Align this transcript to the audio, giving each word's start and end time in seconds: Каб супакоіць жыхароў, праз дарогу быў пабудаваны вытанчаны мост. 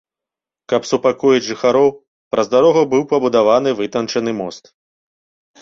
Каб 0.71 0.87
супакоіць 0.91 1.43
жыхароў, 1.49 1.89
праз 2.37 2.47
дарогу 2.55 2.81
быў 2.95 3.05
пабудаваны 3.13 3.69
вытанчаны 3.83 4.31
мост. 4.43 4.63